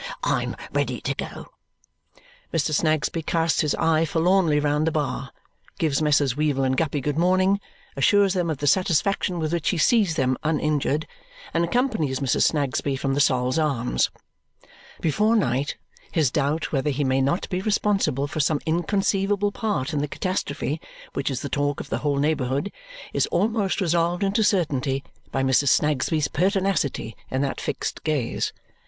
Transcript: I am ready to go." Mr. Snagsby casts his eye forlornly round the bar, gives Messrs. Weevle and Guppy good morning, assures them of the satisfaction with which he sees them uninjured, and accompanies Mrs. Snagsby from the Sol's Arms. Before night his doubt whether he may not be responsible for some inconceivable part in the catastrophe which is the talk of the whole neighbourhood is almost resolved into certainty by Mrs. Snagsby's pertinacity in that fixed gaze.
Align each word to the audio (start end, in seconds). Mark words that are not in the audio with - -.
I 0.23 0.41
am 0.41 0.55
ready 0.73 0.99
to 1.01 1.13
go." 1.13 1.51
Mr. 2.51 2.73
Snagsby 2.73 3.21
casts 3.21 3.61
his 3.61 3.75
eye 3.75 4.03
forlornly 4.03 4.59
round 4.59 4.87
the 4.87 4.91
bar, 4.91 5.29
gives 5.77 6.01
Messrs. 6.01 6.35
Weevle 6.35 6.63
and 6.63 6.75
Guppy 6.75 7.01
good 7.01 7.19
morning, 7.19 7.59
assures 7.95 8.33
them 8.33 8.49
of 8.49 8.57
the 8.57 8.65
satisfaction 8.65 9.37
with 9.37 9.53
which 9.53 9.69
he 9.69 9.77
sees 9.77 10.15
them 10.15 10.37
uninjured, 10.43 11.05
and 11.53 11.63
accompanies 11.63 12.19
Mrs. 12.19 12.47
Snagsby 12.49 12.95
from 12.95 13.13
the 13.13 13.19
Sol's 13.19 13.59
Arms. 13.59 14.09
Before 15.01 15.35
night 15.35 15.77
his 16.11 16.31
doubt 16.31 16.71
whether 16.71 16.89
he 16.89 17.03
may 17.03 17.21
not 17.21 17.47
be 17.51 17.61
responsible 17.61 18.25
for 18.25 18.39
some 18.39 18.59
inconceivable 18.65 19.51
part 19.51 19.93
in 19.93 19.99
the 19.99 20.07
catastrophe 20.07 20.81
which 21.13 21.29
is 21.29 21.43
the 21.43 21.47
talk 21.47 21.79
of 21.79 21.89
the 21.91 21.99
whole 21.99 22.17
neighbourhood 22.17 22.71
is 23.13 23.27
almost 23.27 23.79
resolved 23.79 24.23
into 24.23 24.43
certainty 24.43 25.03
by 25.31 25.43
Mrs. 25.43 25.67
Snagsby's 25.69 26.27
pertinacity 26.27 27.15
in 27.29 27.41
that 27.43 27.61
fixed 27.61 28.03
gaze. 28.03 28.51